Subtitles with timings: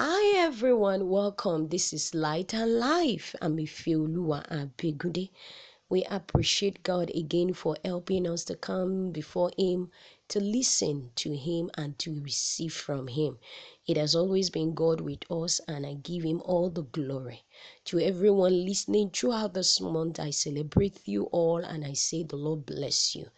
[0.00, 1.70] Hi everyone, welcome.
[1.70, 3.34] This is Light and Life.
[3.42, 5.28] I'm Ifeoluwa Abegunde.
[5.88, 9.90] We appreciate God again for helping us to come before Him,
[10.28, 13.40] to listen to Him, and to receive from Him.
[13.88, 17.42] It has always been God with us, and I give Him all the glory.
[17.86, 22.66] To everyone listening throughout this month, I celebrate you all and I say the Lord
[22.66, 23.30] bless you.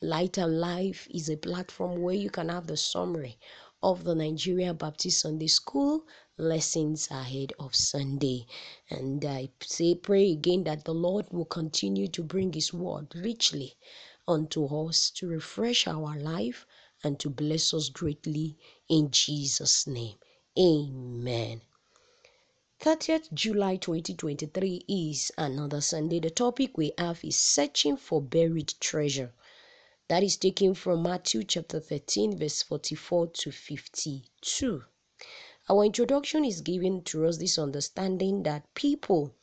[0.00, 3.38] Light and Life is a platform where you can have the summary
[3.82, 6.06] of the Nigeria Baptist Sunday School
[6.38, 8.46] lessons ahead of Sunday.
[8.90, 13.74] And I say, pray again that the Lord will continue to bring His word richly
[14.28, 16.66] unto us to refresh our life
[17.04, 18.56] and to bless us greatly
[18.88, 20.16] in Jesus' name.
[20.58, 21.60] Amen.
[22.80, 26.20] 30th July 2023 is another Sunday.
[26.20, 29.32] The topic we have is searching for buried treasure.
[30.08, 34.84] That is taken from Matthew chapter 13, verse 44 to 52.
[35.68, 39.34] Our introduction is given to us this understanding that people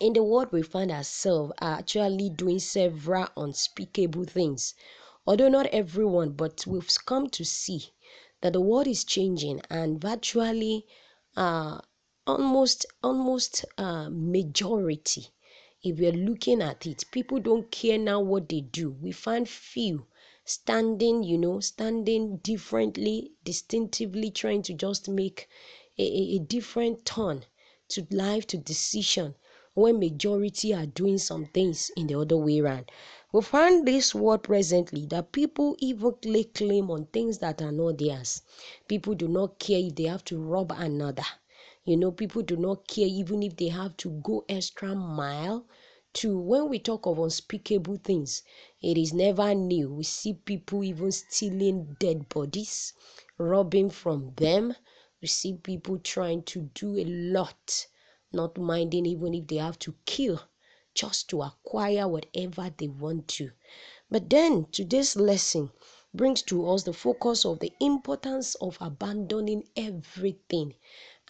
[0.00, 4.74] in the world we find ourselves are actually doing several unspeakable things.
[5.26, 7.92] Although not everyone, but we've come to see
[8.40, 10.86] that the world is changing and virtually
[11.36, 11.82] uh,
[12.26, 15.28] almost almost uh, majority
[15.82, 18.90] if we're looking at it people don't care now what they do.
[19.00, 20.06] We find few
[20.44, 25.48] standing you know standing differently distinctively trying to just make
[25.98, 27.44] a, a, a different turn
[27.88, 29.34] to life to decision
[29.74, 32.90] when majority are doing some things in the other way around.
[33.32, 37.98] We find this world presently that people even lay claim on things that are not
[37.98, 38.42] theirs.
[38.88, 41.22] People do not care if they have to rob another
[41.84, 45.66] you know people do not care even if they have to go extra mile
[46.12, 48.42] to when we talk of unspeakable things
[48.82, 49.94] it is never new.
[49.94, 52.92] We see people even stealing dead bodies
[53.38, 54.74] robbing from them.
[55.22, 57.86] We see people trying to do a lot
[58.32, 60.40] not minding even if they have to kill
[60.94, 63.50] just to acquire whatever they want to.
[64.10, 65.70] But then today's lesson
[66.12, 70.74] brings to us the focus of the importance of abandoning everything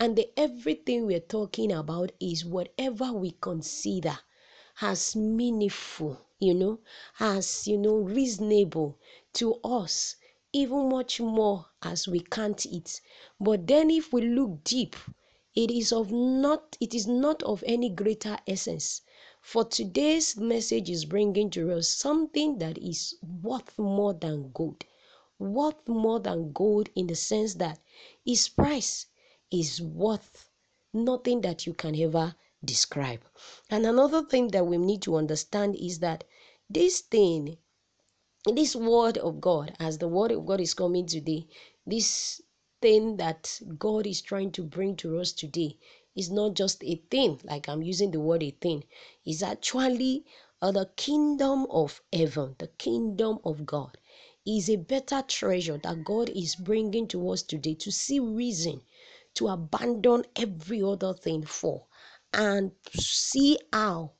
[0.00, 4.18] and the everything we're talking about is whatever we consider
[4.80, 6.80] as meaningful, you know,
[7.20, 8.98] as, you know, reasonable
[9.34, 10.16] to us,
[10.52, 13.00] even much more as we can't eat.
[13.38, 14.96] But then if we look deep,
[15.54, 19.02] it is of not it is not of any greater essence
[19.42, 24.84] for today's message is bringing to us something that is worth more than gold
[25.38, 27.80] worth more than gold in the sense that
[28.24, 29.06] its price
[29.50, 30.50] is worth
[30.92, 32.34] nothing that you can ever
[32.64, 33.20] describe.
[33.70, 36.24] And another thing that we need to understand is that
[36.68, 37.58] this thing,
[38.44, 41.46] this word of God, as the word of God is coming today,
[41.86, 42.40] this
[42.80, 45.76] thing that God is trying to bring to us today
[46.16, 48.84] is not just a thing, like I'm using the word a thing,
[49.24, 50.24] is actually
[50.62, 53.98] uh, the kingdom of heaven, the kingdom of God
[54.46, 58.80] is a better treasure that God is bringing to us today to see reason
[59.34, 61.86] to abandon every other thing for
[62.32, 64.12] and see how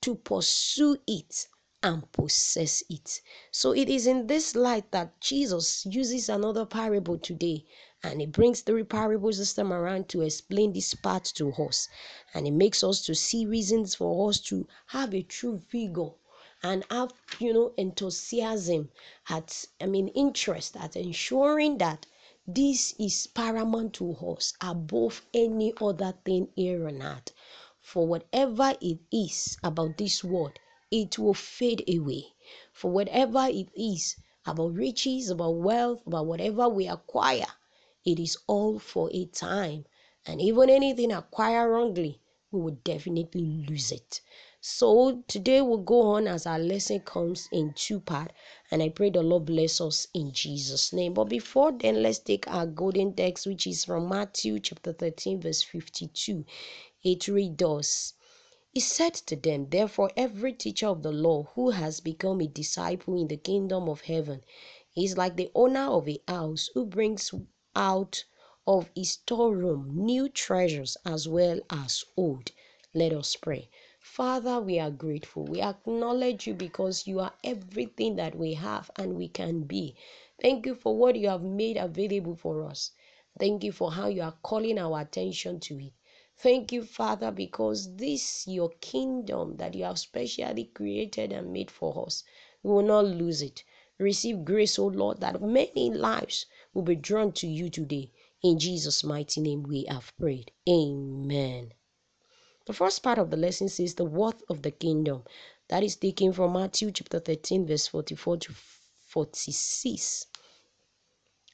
[0.00, 1.46] to pursue it
[1.82, 3.20] and possess it.
[3.50, 7.64] So it is in this light that Jesus uses another parable today
[8.02, 11.88] and he brings three parables this time around to explain this part to us
[12.34, 16.10] and it makes us to see reasons for us to have a true vigor
[16.62, 18.88] and have you know enthusiasm
[19.28, 22.06] at i mean interest at ensuring that
[22.50, 27.30] this is paramount to us above any other thing here on earth.
[27.78, 30.58] For whatever it is about this world
[30.90, 32.24] it will fade away.
[32.72, 34.16] For whatever it is
[34.46, 37.52] about riches about wealth about whatever we acquire
[38.06, 39.84] it is all for a time.
[40.24, 44.22] And even anything acquired wrongly we will definitely lose it
[44.68, 48.30] so today we'll go on as our lesson comes in two part,
[48.70, 51.14] and I pray the Lord bless us in Jesus' name.
[51.14, 55.62] But before then, let's take our golden text, which is from Matthew chapter 13, verse
[55.62, 56.44] 52.
[57.02, 58.12] It reads.
[58.70, 63.18] He said to them, Therefore, every teacher of the law who has become a disciple
[63.18, 64.44] in the kingdom of heaven
[64.94, 67.32] is like the owner of a house who brings
[67.74, 68.22] out
[68.66, 72.52] of his storeroom new treasures as well as old.
[72.92, 73.70] Let us pray.
[74.10, 75.44] Father, we are grateful.
[75.44, 79.94] We acknowledge you because you are everything that we have and we can be.
[80.40, 82.90] Thank you for what you have made available for us.
[83.38, 85.92] Thank you for how you are calling our attention to it.
[86.36, 92.04] Thank you, Father, because this your kingdom that you have specially created and made for
[92.06, 92.24] us.
[92.64, 93.62] We will not lose it.
[93.98, 98.10] Receive grace, O Lord, that many lives will be drawn to you today.
[98.42, 100.50] In Jesus' mighty name, we have prayed.
[100.68, 101.72] Amen.
[102.68, 105.24] The first part of the lesson says the worth of the kingdom.
[105.68, 108.52] That is taken from Matthew chapter 13, verse 44 to
[109.06, 110.26] 46.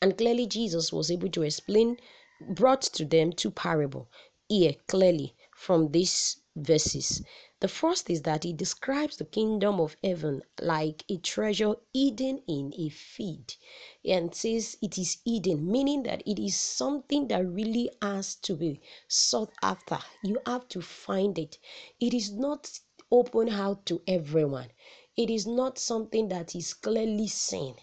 [0.03, 1.99] And clearly, Jesus was able to explain,
[2.41, 4.11] brought to them two parable
[4.49, 7.23] here clearly from these verses.
[7.61, 12.73] The first is that he describes the kingdom of heaven like a treasure hidden in
[12.77, 13.57] a field
[14.05, 18.81] and says it is hidden, meaning that it is something that really has to be
[19.09, 19.99] sought after.
[20.23, 21.59] You have to find it.
[22.01, 22.79] It is not
[23.11, 24.71] open out to everyone,
[25.17, 27.77] it is not something that is clearly seen.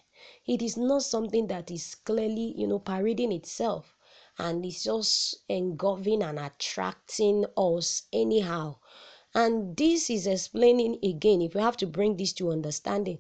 [0.46, 3.96] It is not something that is clearly, you know, parading itself
[4.42, 8.76] and it's just engulfing and attracting us anyhow.
[9.36, 13.20] And this is explaining again, if we have to bring this to understanding,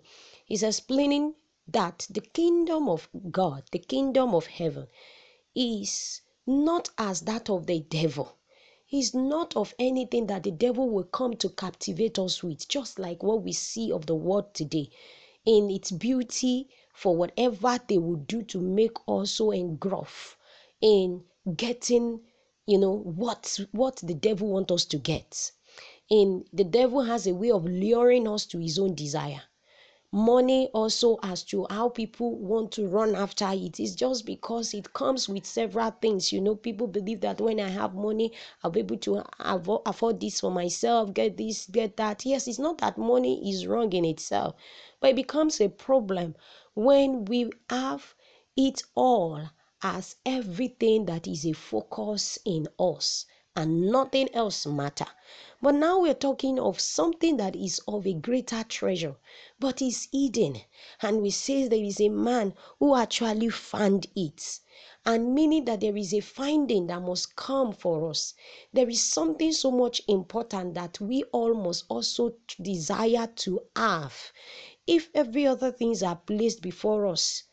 [0.50, 1.35] is explaining
[1.68, 4.88] that the kingdom of God, the kingdom of heaven,
[5.53, 8.35] is not as that of the devil.
[8.91, 13.21] Is not of anything that the devil will come to captivate us with, just like
[13.21, 14.89] what we see of the world today
[15.45, 20.35] in its beauty for whatever they will do to make us so engulfed
[20.81, 21.24] in
[21.56, 22.22] getting
[22.68, 25.51] you know what what the devil wants us to get.
[26.10, 29.44] In the devil has a way of luring us to his own desire.
[30.13, 33.80] Money also as to how people want to run after it.
[33.80, 36.56] Is just because it comes with several things you know.
[36.56, 38.31] People believe that when i have money
[38.63, 42.25] i'll be able to avo- afford this for myself get this get that.
[42.25, 44.56] Yes it's not that money is wrong in itself
[45.00, 46.36] but it becomes a problem
[46.74, 48.16] when we have
[48.57, 49.50] it all
[49.83, 53.25] as everything that is a focus in us
[53.56, 55.07] and nothing else matter.
[55.62, 59.18] But now we're talking of something that is of a greater treasure
[59.60, 60.62] but is hidden.
[61.01, 64.60] And we say there is a man who actually found it.
[65.06, 68.34] And meaning that there is a finding that must come for us.
[68.72, 74.31] There is something so much important that we all must also desire to have.
[74.88, 77.44] If every other things are placed before us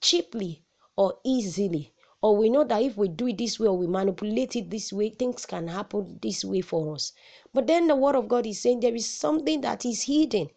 [0.00, 0.64] cheaply
[0.96, 1.92] or easily.
[2.20, 4.92] Or we know that if we do it this way or we manipulate it this
[4.92, 7.12] way things can happen this way for us.
[7.52, 10.50] But then the word of god is saying there is something that is hidden.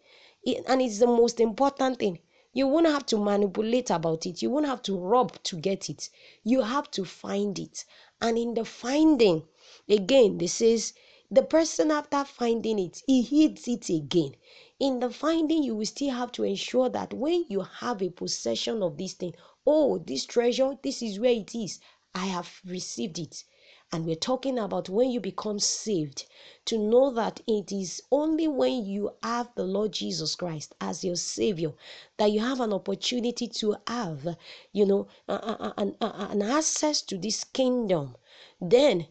[0.68, 2.20] And it's the most important thing.
[2.52, 4.40] You won't have to manipulate about it.
[4.42, 6.08] You won't have to rob to get it.
[6.44, 7.84] You have to find it.
[8.20, 9.42] And in the finding
[9.88, 10.92] again this says
[11.30, 14.36] the person after finding it he hides it again.
[14.78, 18.82] In the finding you will still have to ensure that when you have a possession
[18.84, 19.34] of this thing
[19.66, 21.80] oh this treasure this is where it is.
[22.14, 23.44] I have received it.
[23.92, 26.26] And we're talking about when you become saved
[26.64, 31.14] to know that it is only when you have the lord jesus christ as your
[31.16, 31.72] savior
[32.16, 34.36] that you have an opportunity to have
[34.72, 38.16] you know an, an access to this kingdom.
[38.60, 39.06] Then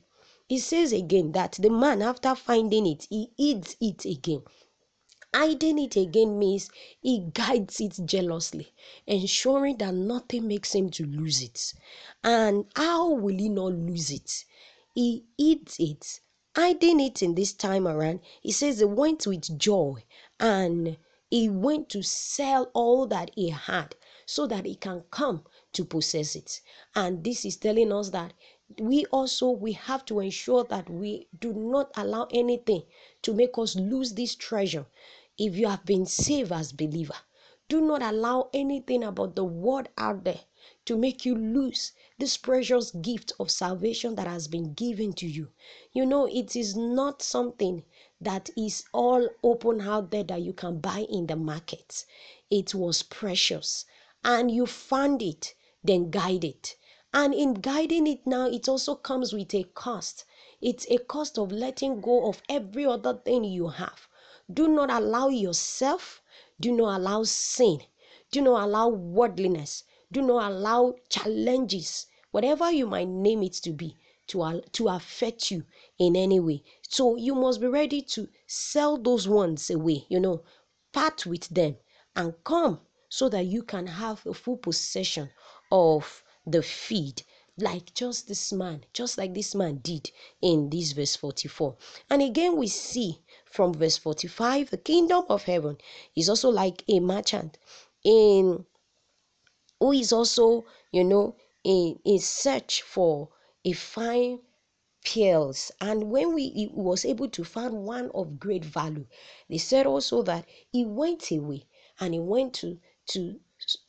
[0.48, 4.44] he says again that the man after finding it he eats it again
[5.38, 6.70] Hiding it again means
[7.02, 8.72] he guides it jealously,
[9.06, 11.74] ensuring that nothing makes him to lose it.
[12.24, 14.46] And how will he not lose it?
[14.94, 16.22] He eats it,
[16.56, 18.22] hiding it in this time around.
[18.42, 20.06] He says he went with joy
[20.40, 20.96] and
[21.30, 23.94] he went to sell all that he had
[24.26, 26.62] so that he can come to possess it.
[26.96, 28.34] And this is telling us that
[28.80, 32.84] we also we have to ensure that we do not allow anything
[33.22, 34.86] to make us lose this treasure
[35.38, 37.16] if you have been saved as believer
[37.68, 40.42] do not allow anything about the world out there
[40.86, 45.50] to make you lose this precious gift of salvation that has been given to you.
[45.92, 47.84] You know it is not something
[48.22, 52.06] that is all open out there that you can buy in the market.
[52.52, 53.86] It was precious
[54.24, 56.76] and you found it then guide it.
[57.14, 60.26] And in guiding it now it also comes with a cost.
[60.62, 64.08] It's a cost of letting go of every other thing you have
[64.52, 66.22] do not allow yourself,
[66.60, 67.80] do not allow sin,
[68.32, 73.96] do not allow worldliness, do not allow challenges, whatever you might name it to be,
[74.28, 75.64] to, to affect you
[75.98, 76.64] in any way.
[76.88, 80.44] So you must be ready to sell those ones away, you know,
[80.94, 81.78] part with them
[82.16, 85.30] and come so that you can have a full possession
[85.72, 87.24] of the feed
[87.58, 91.76] like just this man, just like this man did in this verse 44.
[92.10, 95.78] And again, we see from verse 45 the kingdom of heaven
[96.16, 97.58] is also like a merchant
[98.04, 98.66] in
[99.80, 103.30] who is also, you know, in, in search for
[103.64, 104.40] a fine
[105.06, 109.06] pearls and when we he was able to find one of great value
[109.50, 111.64] they said also that he went away
[112.00, 113.40] and he went to to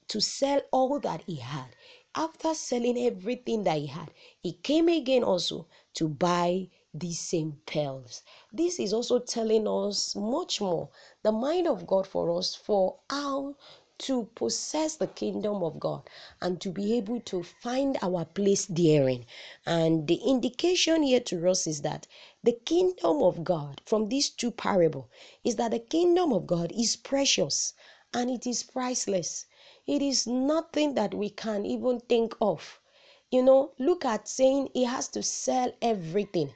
[0.08, 1.74] to sell all that he had
[2.16, 8.22] after selling everything that he had, he came again also to buy these same pearls.
[8.52, 10.88] This is also telling us much more
[11.22, 13.56] the mind of God for us for how
[13.98, 16.08] to possess the kingdom of God
[16.40, 19.26] and to be able to find our place therein.
[19.66, 22.06] And the indication here to us is that
[22.42, 25.10] the kingdom of God from these two parable
[25.44, 27.74] is that the kingdom of God is precious
[28.14, 29.46] and it is priceless.
[29.86, 32.80] It is nothing that we can even think of.
[33.30, 36.52] You know, look at saying he has to sell everything.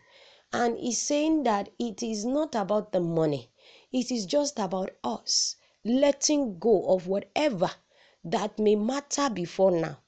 [0.52, 3.50] And he's saying that it is not about the money,
[3.92, 7.70] it is just about us letting go of whatever
[8.24, 9.98] that may matter before now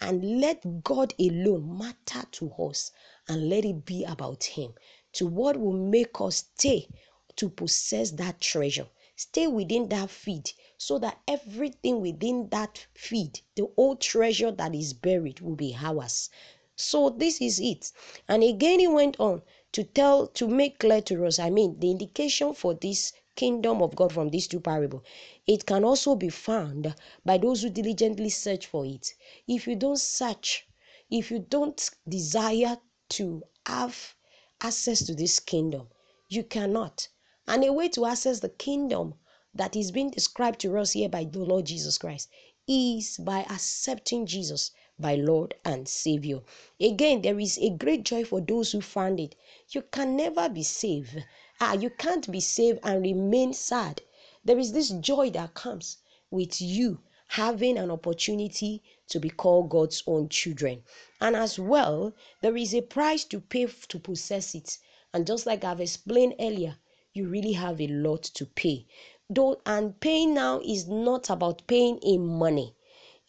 [0.00, 2.90] and let God alone matter to us
[3.28, 4.74] and let it be about Him
[5.12, 6.88] to what will make us stay
[7.36, 8.88] to possess that treasure.
[9.16, 10.50] Stay within that feed
[10.84, 16.28] so that everything within that feed, the old treasure that is buried, will be ours.
[16.74, 17.92] So this is it.
[18.26, 21.92] And again, he went on to tell, to make clear to us, I mean, the
[21.92, 25.04] indication for this kingdom of God from these two parables.
[25.46, 29.14] It can also be found by those who diligently search for it.
[29.46, 30.66] If you don't search,
[31.08, 32.76] if you don't desire
[33.10, 34.16] to have
[34.60, 35.86] access to this kingdom,
[36.28, 37.06] you cannot.
[37.46, 39.14] And a way to access the kingdom
[39.54, 42.28] that is being described to us here by the Lord Jesus Christ
[42.68, 46.40] is by accepting Jesus by Lord and Savior.
[46.80, 49.34] Again, there is a great joy for those who found it.
[49.70, 51.24] You can never be saved.
[51.60, 54.00] Ah, you can't be saved and remain sad.
[54.44, 55.98] There is this joy that comes
[56.30, 60.84] with you having an opportunity to be called God's own children.
[61.20, 64.78] And as well, there is a price to pay to possess it.
[65.12, 66.76] And just like I've explained earlier,
[67.14, 68.86] you really have a lot to pay.
[69.34, 72.74] Though and paying now is not about paying in money.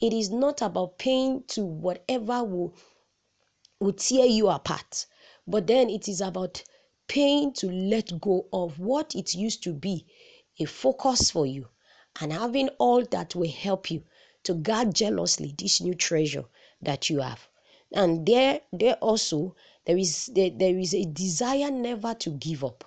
[0.01, 2.73] It is not about paying to whatever will,
[3.79, 5.05] will tear you apart.
[5.47, 6.61] But then it is about
[7.07, 10.05] paying to let go of what it used to be
[10.59, 11.69] a focus for you
[12.19, 14.03] and having all that will help you
[14.43, 16.45] to guard jealously this new treasure
[16.81, 17.47] that you have.
[17.93, 19.55] And there, there also
[19.85, 22.83] there is there, there is a desire never to give up.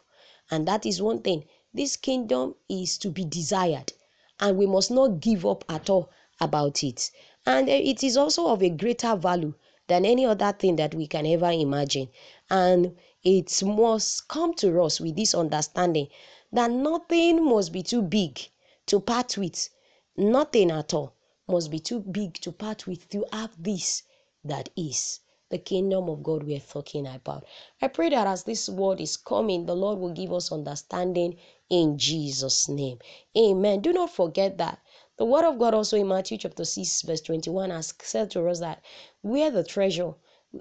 [0.50, 1.44] And that is one thing.
[1.76, 3.92] This kingdom is to be desired,
[4.40, 6.08] and we must not give up at all
[6.40, 7.10] about it.
[7.44, 9.52] And eh, it is also of a greater value
[9.86, 12.08] than any other thing that we can ever imagine.
[12.48, 16.08] And it must come to us with this understanding
[16.50, 18.40] that nothing must be too big
[18.86, 19.68] to part with.
[20.16, 21.12] Nothing at all
[21.46, 24.02] must be too big to part with to have this
[24.42, 27.44] that is the kingdom of God we're talking about.
[27.82, 31.36] I pray that as this word is coming, the Lord will give us understanding
[31.68, 32.98] in Jesus' name.
[33.36, 33.80] Amen.
[33.80, 34.80] Do not forget that
[35.16, 38.60] the word of God also in Matthew chapter 6, verse 21 has said to us
[38.60, 38.84] that
[39.22, 40.14] where the treasure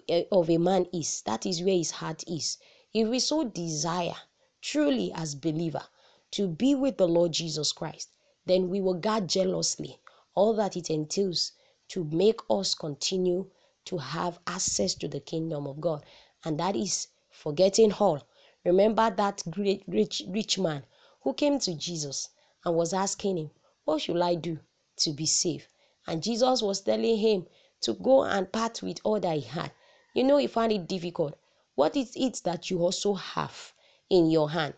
[0.09, 2.57] eh, of a man is, that is where his heart is.
[2.93, 4.15] If we so desire,
[4.61, 5.83] truly as believer,
[6.31, 8.09] to be with the Lord Jesus Christ,
[8.45, 9.99] then we will guard jealously
[10.33, 11.51] all that it entails
[11.89, 13.49] to make us continue
[13.85, 16.03] to have access to the kingdom of God.
[16.43, 18.23] And that is forgetting all.
[18.63, 20.83] Remember that great rich rich man
[21.25, 22.29] who came to Jesus
[22.63, 23.51] and was asking him,
[23.83, 24.59] What should I do
[24.97, 25.65] to be saved?
[26.05, 27.47] And Jesus was telling him
[27.81, 29.71] to go and part with all that he had.
[30.13, 31.35] You know, he found it difficult.
[31.73, 33.73] What is it that you also have
[34.07, 34.75] in your hand?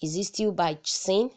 [0.00, 1.30] Is it still by sin?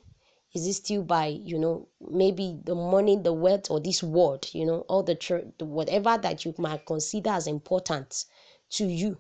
[0.53, 4.65] Is it still by, you know, maybe the money, the wealth, or this world, you
[4.65, 8.23] know, all the, tr- whatever that you might consider as important
[8.69, 9.17] to you?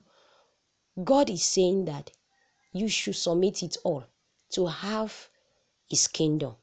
[1.03, 2.11] God is saying that
[2.71, 4.05] you should submit it all
[4.55, 5.29] to have
[5.89, 6.55] his kingdom.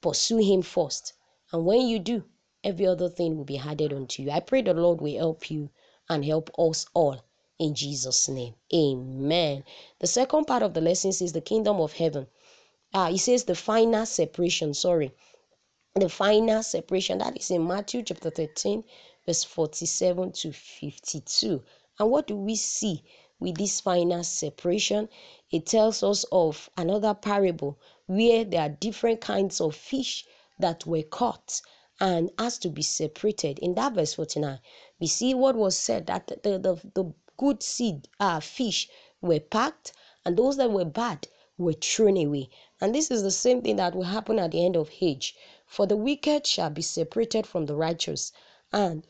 [0.00, 1.14] Pursue him first.
[1.52, 2.24] And when you do,
[2.62, 4.30] every other thing will be added unto you.
[4.30, 5.70] I pray the Lord will help you
[6.08, 7.22] and help us all
[7.58, 8.54] in Jesus' name.
[8.74, 9.64] Amen.
[9.98, 12.26] The second part of the lesson is the kingdom of heaven.
[12.92, 15.12] Ah, he says the final separation, sorry.
[15.94, 18.84] The final separation that is in Matthew chapter 13,
[19.24, 21.62] verse 47 to 52.
[21.98, 23.02] And what do we see
[23.40, 25.08] with this final separation?
[25.50, 30.26] It tells us of another parable where there are different kinds of fish
[30.58, 31.60] that were caught
[32.00, 33.58] and has to be separated.
[33.60, 34.58] In that verse 49,
[35.00, 38.88] we see what was said that the, the, the good seed uh, fish
[39.20, 39.92] were packed
[40.24, 42.50] and those that were bad were thrown away.
[42.80, 45.36] And this is the same thing that will happen at the end of age.
[45.66, 48.32] For the wicked shall be separated from the righteous.
[48.72, 49.06] And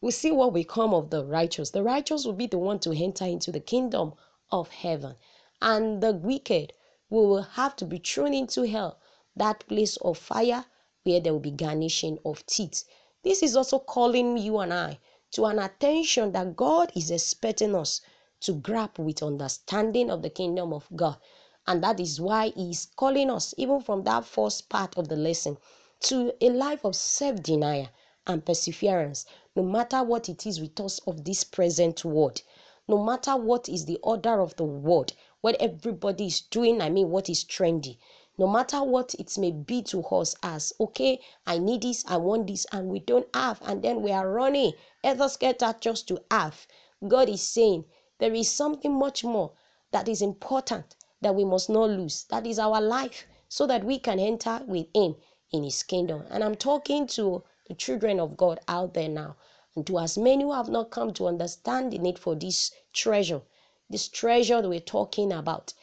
[0.00, 1.70] we see what will come of the righteous.
[1.70, 4.14] The righteous will be the one to enter into the kingdom
[4.50, 5.16] of heaven.
[5.62, 6.72] And the wicked
[7.10, 8.98] will have to be thrown into hell,
[9.36, 10.64] that place of fire
[11.02, 12.84] where there will be garnishing of teeth.
[13.22, 14.98] This is also calling you and I
[15.32, 18.00] to an attention that God is expecting us
[18.40, 21.18] to grab with understanding of the kingdom of God.
[21.66, 25.16] And that is why He is calling us, even from that first part of the
[25.16, 25.58] lesson,
[26.00, 27.88] to a life of self denial
[28.26, 32.40] and perseverance, no matter what it is with us of this present world,
[32.88, 37.10] no matter what is the order of the world, what everybody is doing, I mean,
[37.10, 37.96] what is trendy,
[38.40, 42.46] no matter what it may be to us as okay i need this i want
[42.46, 44.72] this and we don't have and then we are running.
[45.04, 46.66] Either scatter just to have?
[47.06, 47.84] God is saying
[48.18, 49.52] there is something much more
[49.90, 52.24] that is important that we must not lose.
[52.30, 55.16] That is our life so that we can enter with him
[55.52, 56.24] in his kingdom.
[56.30, 59.36] And i'm talking to the children of god out there now
[59.76, 63.42] and to as many who have not come to understand the need for this treasure
[63.90, 65.74] this treasure that we're talking about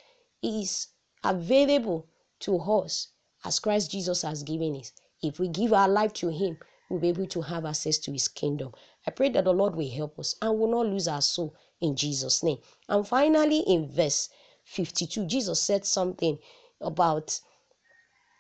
[0.42, 0.88] is
[1.24, 2.08] available
[2.40, 3.10] to us
[3.44, 4.94] as Christ Jesus has given us.
[5.22, 6.58] If we give our life to Him,
[6.90, 8.72] we'll be able to have access to His kingdom.
[9.06, 11.96] I pray that the Lord will help us and will not lose our soul in
[11.96, 12.60] Jesus' name.
[12.88, 14.30] And finally, in verse
[14.64, 16.40] 52, Jesus said something
[16.80, 17.40] about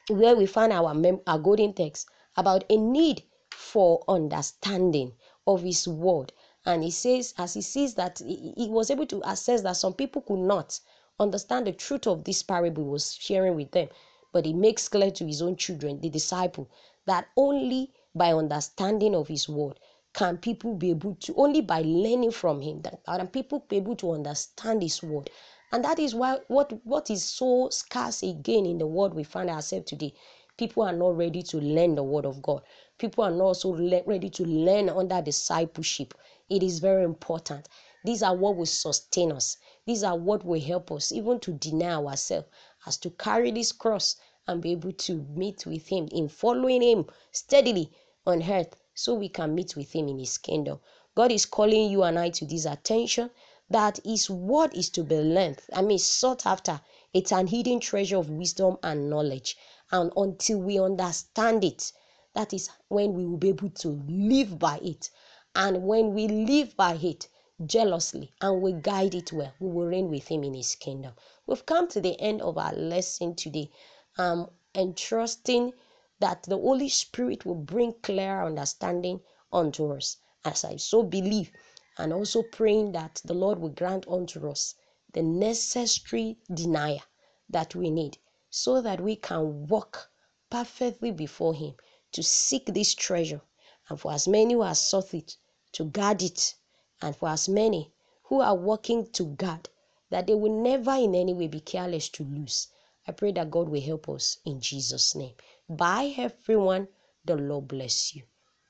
[0.09, 2.07] where we find our, mem- our golden text
[2.37, 5.13] about a need for understanding
[5.45, 6.31] of His word.
[6.67, 9.93] And he says, as he sees that he, he was able to assess that some
[9.93, 10.79] people could not
[11.17, 13.87] understand the truth of this parable he was sharing with them.
[14.33, 16.69] But he makes clear to his own children, the disciple,
[17.05, 19.79] that only by understanding of his word
[20.13, 23.95] can people be able to, only by learning from him, that can people be able
[23.95, 25.29] to understand his word.
[25.71, 29.49] And that is why what, what is so scarce again in the world we find
[29.49, 30.13] ourselves today.
[30.57, 32.61] People are not ready to learn the word of God.
[32.97, 36.15] People are not also le- ready to learn under discipleship.
[36.49, 37.67] It is very important.
[38.03, 39.57] These are what will sustain us.
[39.85, 42.47] These are what will help us even to deny ourselves
[42.87, 44.15] as to carry this cross
[44.47, 47.91] and be able to meet with Him in following Him steadily
[48.25, 50.79] on earth so we can meet with Him in His kingdom.
[51.13, 53.29] God is calling you and I to this attention
[53.69, 55.61] that His word is to be learned.
[55.71, 56.81] I mean, sought after.
[57.13, 59.55] It's an hidden treasure of wisdom and knowledge.
[59.91, 61.91] And until we understand it,
[62.37, 65.09] that is when we will be able to live by it.
[65.55, 67.27] And when we live by it
[67.65, 71.13] jealously and we guide it well, we will reign with Him in His kingdom.
[71.47, 73.71] We've come to the end of our lesson today.
[74.19, 75.73] Um, and trusting
[76.19, 79.21] that the Holy Spirit will bring clear understanding
[79.51, 81.51] unto us, as I so believe,
[81.97, 84.75] and also praying that the Lord will grant unto us
[85.11, 87.01] the necessary denial
[87.49, 88.19] that we need
[88.51, 90.11] so that we can walk
[90.51, 91.73] perfectly before Him
[92.17, 93.41] to seek this treasure,
[93.89, 95.37] and for as many who have sought it,
[95.71, 96.55] to guard it,
[96.99, 97.91] and for as many
[98.23, 99.69] who are working to guard,
[100.09, 102.69] that they will never in any way be careless to lose.
[103.07, 105.35] I pray that God will help us in Jesus' name.
[105.69, 106.87] Bye, everyone.
[107.23, 108.23] The Lord bless you.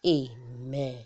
[0.06, 1.06] Amen.